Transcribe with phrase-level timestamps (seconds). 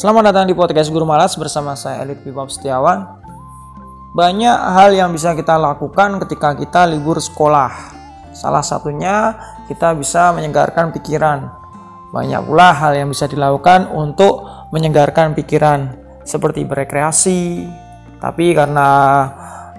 [0.00, 3.20] Selamat datang di podcast Guru Malas bersama saya Elit Pipap Setiawan.
[4.16, 7.68] Banyak hal yang bisa kita lakukan ketika kita libur sekolah.
[8.32, 9.36] Salah satunya
[9.68, 11.52] kita bisa menyegarkan pikiran.
[12.16, 14.40] Banyak pula hal yang bisa dilakukan untuk
[14.72, 15.92] menyegarkan pikiran
[16.24, 17.68] seperti berekreasi.
[18.24, 18.88] Tapi karena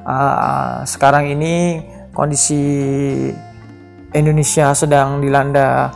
[0.05, 1.81] uh, sekarang ini
[2.13, 2.61] kondisi
[4.13, 5.89] Indonesia sedang dilanda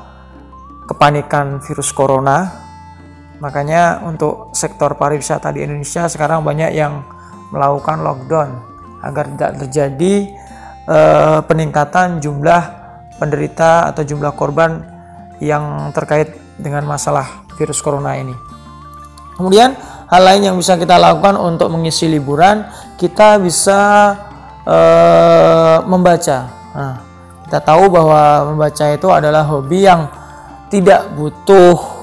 [0.90, 2.65] kepanikan virus corona,
[3.44, 7.04] Makanya untuk sektor pariwisata di Indonesia sekarang banyak yang
[7.52, 8.50] melakukan lockdown
[9.04, 10.14] agar tidak terjadi
[10.88, 12.64] eh, peningkatan jumlah
[13.20, 14.84] penderita atau jumlah korban
[15.44, 18.36] yang terkait dengan masalah virus corona ini.
[19.36, 19.76] Kemudian
[20.08, 22.64] hal lain yang bisa kita lakukan untuk mengisi liburan,
[22.96, 23.80] kita bisa
[24.64, 26.40] eh, membaca.
[26.76, 26.96] Nah,
[27.48, 30.08] kita tahu bahwa membaca itu adalah hobi yang
[30.72, 31.95] tidak butuh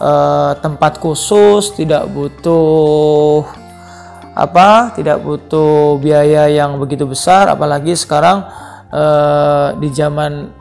[0.00, 3.46] uh, tempat khusus, tidak butuh
[4.36, 8.44] apa, tidak butuh biaya yang begitu besar, apalagi sekarang
[8.92, 10.52] uh, di zaman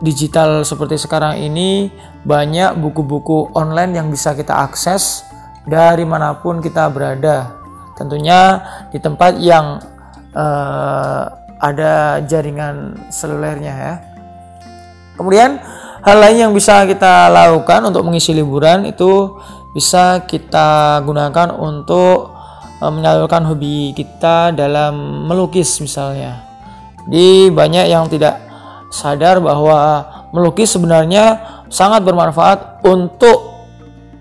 [0.00, 1.92] digital seperti sekarang ini
[2.24, 5.26] banyak buku-buku online yang bisa kita akses
[5.68, 7.52] dari mana pun kita berada.
[7.98, 9.76] Tentunya di tempat yang
[10.32, 11.24] uh,
[11.60, 13.94] ada jaringan selulernya ya.
[15.20, 15.60] Kemudian
[16.00, 19.36] Hal lain yang bisa kita lakukan untuk mengisi liburan itu
[19.76, 22.32] bisa kita gunakan untuk
[22.80, 26.40] e, menyalurkan hobi kita dalam melukis misalnya.
[27.04, 28.40] Di banyak yang tidak
[28.90, 31.38] sadar bahwa melukis sebenarnya
[31.70, 33.38] sangat bermanfaat untuk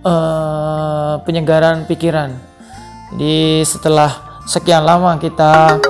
[0.05, 2.37] uh, penyegaran pikiran.
[3.13, 5.81] Jadi setelah sekian lama kita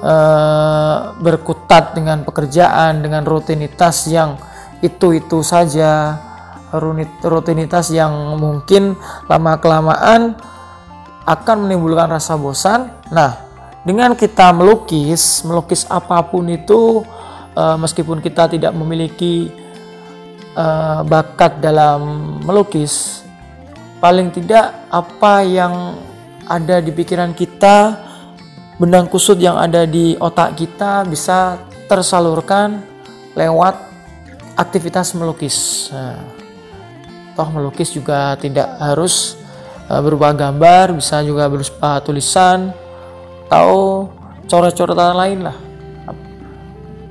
[0.00, 4.40] uh, berkutat dengan pekerjaan, dengan rutinitas yang
[4.82, 6.18] itu-itu saja
[7.22, 8.98] rutinitas yang mungkin
[9.30, 10.34] lama-kelamaan
[11.22, 12.90] akan menimbulkan rasa bosan.
[13.14, 13.38] Nah,
[13.86, 17.06] dengan kita melukis, melukis apa pun itu
[17.54, 19.52] uh, meskipun kita tidak memiliki
[20.58, 23.22] uh, bakat dalam melukis,
[24.02, 25.74] paling tidak apa yang
[26.48, 28.00] ada di pikiran kita,
[28.80, 32.82] benang kusut yang ada di otak kita bisa tersalurkan
[33.38, 33.91] lewat
[34.56, 35.88] aktivitas melukis.
[35.92, 36.18] Nah,
[37.32, 39.36] toh melukis juga tidak harus
[39.88, 42.72] uh, berupa gambar, bisa juga berupa tulisan
[43.48, 44.08] atau
[44.48, 45.56] coret-coretan lain lah.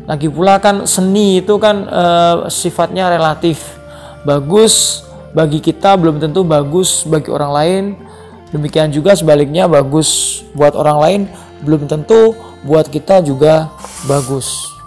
[0.09, 3.78] Lagi pula kan seni itu kan uh, sifatnya relatif.
[4.25, 7.84] Bagus bagi kita belum tentu bagus bagi orang lain.
[8.52, 11.22] Demikian juga sebaliknya bagus buat orang lain
[11.63, 12.35] belum tentu
[12.66, 13.69] buat kita juga
[14.09, 14.81] bagus.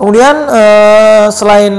[0.00, 1.76] Kemudian eh, selain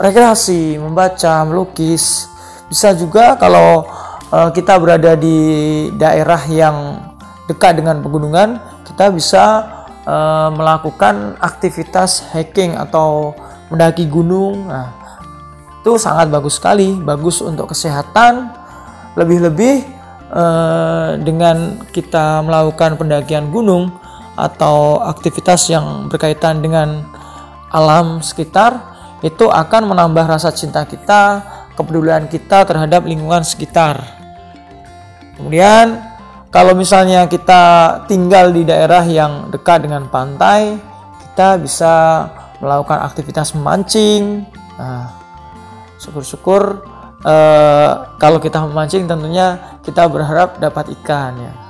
[0.00, 2.32] rekreasi, membaca, melukis,
[2.64, 3.84] bisa juga kalau
[4.32, 5.36] eh, kita berada di
[6.00, 7.04] daerah yang
[7.44, 8.56] dekat dengan pegunungan,
[8.88, 9.44] kita bisa
[10.08, 13.36] eh, melakukan aktivitas hiking atau
[13.68, 14.64] mendaki gunung.
[14.64, 14.88] Nah,
[15.84, 18.48] itu sangat bagus sekali, bagus untuk kesehatan.
[19.12, 19.74] Lebih-lebih
[20.32, 23.92] eh, dengan kita melakukan pendakian gunung,
[24.34, 27.06] atau aktivitas yang berkaitan dengan
[27.70, 31.42] alam sekitar itu akan menambah rasa cinta kita,
[31.74, 34.04] kepedulian kita terhadap lingkungan sekitar.
[35.38, 35.98] Kemudian
[36.52, 37.62] kalau misalnya kita
[38.06, 40.78] tinggal di daerah yang dekat dengan pantai,
[41.18, 41.94] kita bisa
[42.62, 44.46] melakukan aktivitas memancing.
[44.78, 45.10] Nah,
[45.98, 46.84] syukur-syukur
[47.24, 47.90] eh,
[48.20, 51.63] kalau kita memancing tentunya kita berharap dapat ikan ya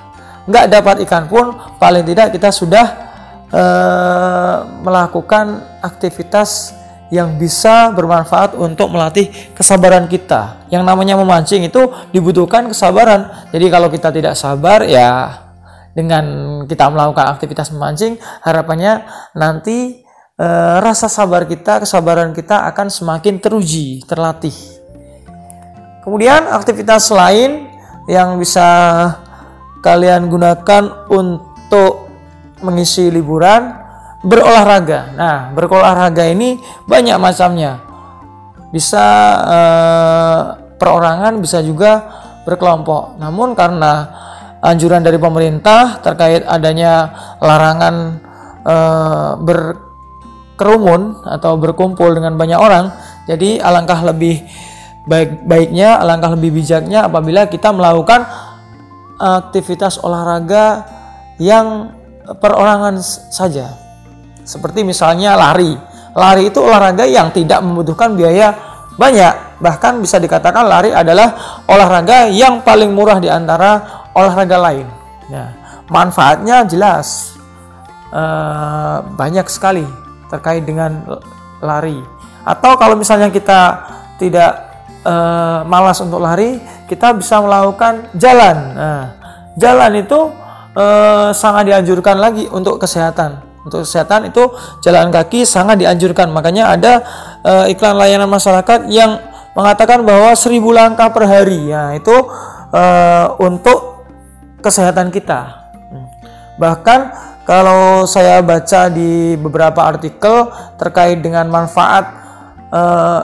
[0.45, 2.87] nggak dapat ikan pun paling tidak kita sudah
[3.49, 6.75] uh, melakukan aktivitas
[7.13, 10.67] yang bisa bermanfaat untuk melatih kesabaran kita.
[10.73, 13.49] Yang namanya memancing itu dibutuhkan kesabaran.
[13.55, 15.45] Jadi kalau kita tidak sabar ya
[15.95, 16.25] dengan
[16.67, 19.07] kita melakukan aktivitas memancing harapannya
[19.39, 20.03] nanti
[20.35, 20.47] e,
[20.83, 24.55] rasa sabar kita, kesabaran kita akan semakin teruji, terlatih.
[26.03, 27.71] Kemudian aktivitas lain
[28.11, 28.67] yang bisa
[29.85, 32.09] kalian gunakan untuk
[32.65, 33.77] mengisi liburan
[34.25, 35.13] berolahraga.
[35.13, 36.57] Nah, berolahraga ini
[36.89, 37.85] banyak macamnya.
[38.73, 39.05] Bisa
[39.45, 40.41] eh,
[40.81, 42.09] perorangan, bisa juga
[42.49, 43.21] berkelompok.
[43.21, 44.09] Namun karena
[44.65, 47.13] anjuran dari pemerintah terkait adanya
[47.45, 47.95] larangan
[48.65, 52.89] eh, berkerumun atau berkumpul dengan banyak orang,
[53.29, 54.41] jadi alangkah lebih
[55.05, 58.25] baik baiknya, alangkah lebih bijaknya apabila kita melakukan
[59.25, 60.85] aktivitas olahraga
[61.41, 61.97] yang
[62.29, 63.01] perorangan
[63.33, 63.73] saja.
[64.45, 65.73] Seperti misalnya lari.
[66.15, 68.53] Lari itu olahraga yang tidak membutuhkan biaya
[68.95, 69.57] banyak.
[69.65, 73.81] bahkan bisa dikatakan lari adalah olahraga yang paling murah di antara
[74.13, 74.85] olahraga lain.
[75.33, 75.57] Ya,
[75.89, 77.33] manfaatnya jelas
[78.13, 79.87] uh, banyak sekali
[80.29, 81.01] terkait dengan
[81.65, 81.97] lari.
[82.45, 83.89] Atau kalau misalnya kita
[84.21, 84.53] tidak
[85.07, 88.57] uh, malas untuk lari, kita bisa melakukan jalan.
[88.77, 89.03] Nah,
[89.57, 90.21] jalan itu
[90.77, 94.45] uh, sangat dianjurkan lagi untuk kesehatan untuk kesehatan itu
[94.85, 96.29] jalan kaki sangat dianjurkan.
[96.29, 96.93] Makanya ada
[97.41, 99.17] uh, iklan layanan masyarakat yang
[99.57, 101.73] mengatakan bahwa seribu langkah per hari.
[101.73, 104.05] Ya, itu uh, untuk
[104.61, 105.73] kesehatan kita.
[105.89, 106.07] Hmm.
[106.61, 107.01] Bahkan
[107.49, 112.05] kalau saya baca di beberapa artikel terkait dengan manfaat
[112.69, 113.21] uh,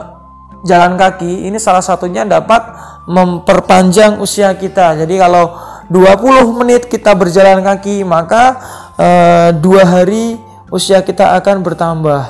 [0.65, 2.65] jalan kaki, ini salah satunya dapat
[3.09, 4.97] memperpanjang usia kita.
[4.99, 5.57] Jadi kalau
[5.91, 8.59] 20 menit kita berjalan kaki, maka
[8.95, 10.39] uh, dua hari
[10.71, 12.21] usia kita akan bertambah.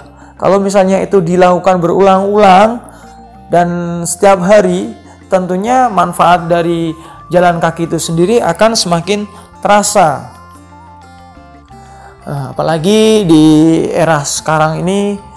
[0.42, 2.82] Kalau misalnya itu dilakukan berulang-ulang
[3.54, 4.98] dan setiap hari,
[5.30, 6.98] tentunya manfaat dari
[7.30, 9.30] jalan kaki itu sendiri akan semakin
[9.62, 10.34] terasa.
[12.22, 13.46] Nah, apalagi di
[13.94, 15.31] era sekarang ini eh,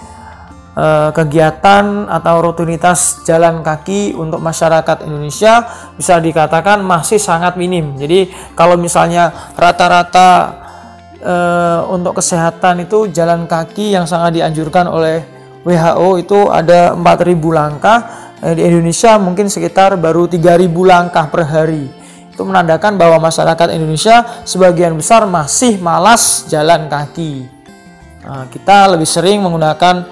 [1.15, 5.63] kegiatan atau rutinitas jalan kaki untuk masyarakat Indonesia
[5.95, 7.95] bisa dikatakan masih sangat minim.
[7.95, 8.27] Jadi
[8.59, 10.29] kalau misalnya rata-rata
[11.23, 15.23] uh, untuk kesehatan itu jalan kaki yang sangat dianjurkan oleh
[15.65, 17.99] WHO itu ada 4000 langkah.
[18.45, 21.89] Eh, di Indonesia mungkin sekitar baru 3000 langkah per hari.
[22.29, 27.47] Itu menandakan bahwa masyarakat Indonesia sebagian besar masih malas jalan kaki.
[28.27, 30.05] Nah, kita lebih sering menggunakan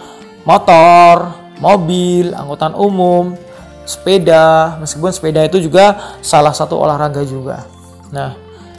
[0.44, 3.36] motor mobil angkutan umum
[3.84, 7.68] sepeda meskipun sepeda itu juga salah satu olahraga juga
[8.12, 8.36] nah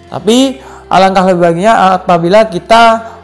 [0.08, 0.60] tapi
[0.94, 3.16] Alangkah lebih baiknya apabila kita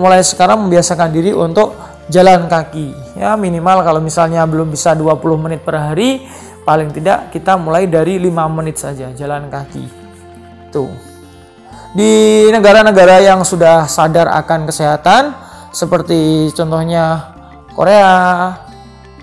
[0.00, 1.76] mulai sekarang membiasakan diri untuk
[2.08, 3.20] jalan kaki.
[3.20, 6.24] Ya, minimal kalau misalnya belum bisa 20 menit per hari,
[6.64, 9.84] paling tidak kita mulai dari 5 menit saja jalan kaki.
[10.72, 10.90] Tuh.
[11.92, 15.36] Di negara-negara yang sudah sadar akan kesehatan
[15.76, 17.31] seperti contohnya
[17.72, 18.12] Korea,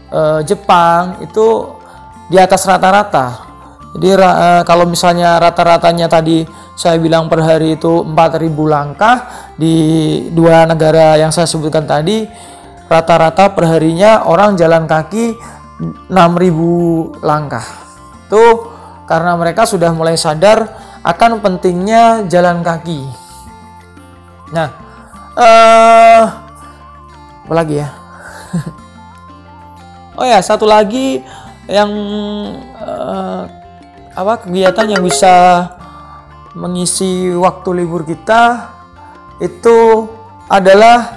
[0.10, 1.78] eh, Jepang itu
[2.30, 3.50] di atas rata-rata.
[3.98, 6.46] Jadi eh, kalau misalnya rata-ratanya tadi
[6.80, 9.18] saya bilang per hari itu 4000 langkah
[9.60, 9.76] di
[10.32, 12.24] dua negara yang saya sebutkan tadi
[12.88, 15.36] rata-rata perharinya orang jalan kaki
[16.08, 17.66] 6000 langkah.
[18.30, 18.72] Itu
[19.10, 20.70] karena mereka sudah mulai sadar
[21.04, 23.02] akan pentingnya jalan kaki.
[24.56, 24.70] Nah
[25.36, 26.24] eh
[27.50, 27.99] apa lagi ya
[30.20, 31.22] oh ya satu lagi
[31.70, 31.92] yang
[32.82, 33.46] uh,
[34.18, 35.70] apa kegiatan yang bisa
[36.58, 38.74] mengisi waktu libur kita
[39.40, 40.10] itu
[40.50, 41.16] adalah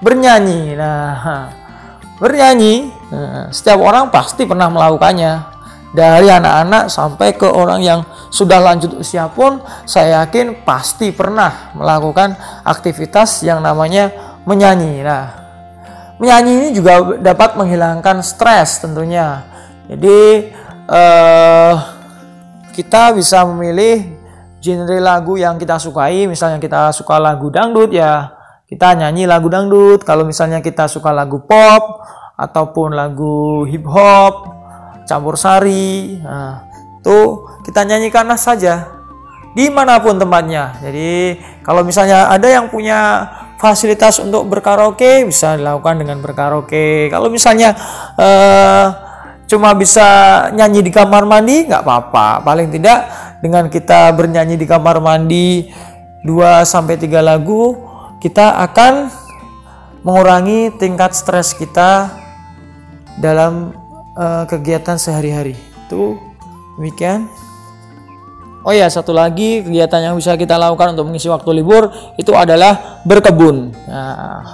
[0.00, 0.78] bernyanyi.
[0.78, 1.50] Nah,
[2.22, 5.58] bernyanyi nah, setiap orang pasti pernah melakukannya.
[5.90, 12.38] Dari anak-anak sampai ke orang yang sudah lanjut usia pun saya yakin pasti pernah melakukan
[12.62, 14.14] aktivitas yang namanya
[14.46, 15.02] menyanyi.
[15.02, 15.39] Nah,
[16.20, 19.42] menyanyi ini juga dapat menghilangkan stres tentunya.
[19.88, 20.52] Jadi
[20.86, 21.74] eh,
[22.76, 24.20] kita bisa memilih
[24.60, 26.28] genre lagu yang kita sukai.
[26.28, 28.36] Misalnya kita suka lagu dangdut ya
[28.70, 30.06] kita nyanyi lagu dangdut.
[30.06, 32.06] Kalau misalnya kita suka lagu pop
[32.38, 34.60] ataupun lagu hip hop
[35.04, 36.64] campur sari nah,
[37.02, 38.86] itu kita nyanyikanlah saja
[39.58, 40.78] di mana pun tempatnya.
[40.78, 41.36] Jadi
[41.66, 43.26] kalau misalnya ada yang punya
[43.60, 47.76] fasilitas untuk berkaraoke bisa dilakukan dengan berkaraoke kalau misalnya
[48.16, 48.86] uh,
[49.44, 50.08] cuma bisa
[50.56, 53.06] nyanyi di kamar mandi nggak apa-apa paling tidak
[53.44, 55.68] dengan kita bernyanyi di kamar mandi
[56.24, 57.80] 2 sampai 3 lagu,
[58.20, 59.08] kita akan
[60.04, 62.12] mengurangi tingkat stres kita
[63.16, 63.72] dalam
[64.16, 65.56] uh, kegiatan sehari-hari.
[65.88, 66.20] Itu
[66.76, 67.24] demikian.
[68.60, 71.88] Oh ya, satu lagi kegiatan yang bisa kita lakukan untuk mengisi waktu libur
[72.20, 73.72] itu adalah berkebun.
[73.88, 74.44] Nah,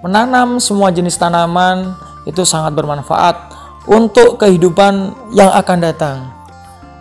[0.00, 1.92] menanam semua jenis tanaman
[2.24, 3.52] itu sangat bermanfaat
[3.84, 6.36] untuk kehidupan yang akan datang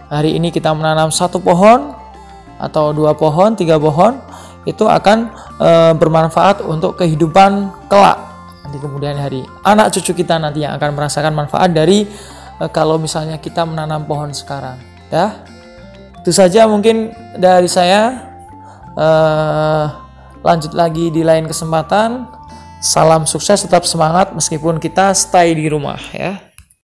[0.10, 1.94] hari ini kita menanam satu pohon
[2.56, 4.16] atau dua pohon, tiga pohon,
[4.64, 8.18] itu akan e, bermanfaat untuk kehidupan kelak
[8.72, 9.44] di kemudian hari.
[9.68, 12.08] Anak cucu kita nanti yang akan merasakan manfaat dari
[12.58, 14.80] e, kalau misalnya kita menanam pohon sekarang.
[15.12, 15.46] Ya,
[16.26, 18.34] itu saja mungkin dari saya.
[18.98, 19.08] E,
[20.42, 22.26] lanjut lagi di lain kesempatan.
[22.82, 26.42] Salam sukses, tetap semangat meskipun kita stay di rumah ya.